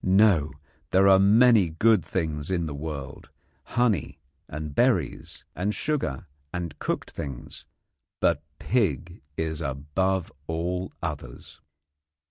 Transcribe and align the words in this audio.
No; 0.03 0.53
there 0.89 1.07
are 1.07 1.19
many 1.19 1.69
good 1.69 2.03
things 2.03 2.49
in 2.49 2.65
the 2.65 2.73
world 2.73 3.29
honey 3.77 4.17
and 4.47 4.73
berries 4.73 5.45
and 5.55 5.75
sugar 5.75 6.25
and 6.51 6.79
cooked 6.79 7.11
things; 7.11 7.65
but 8.19 8.41
pig 8.57 9.21
is 9.37 9.61
above 9.61 10.31
all 10.47 10.91
others. 11.03 11.61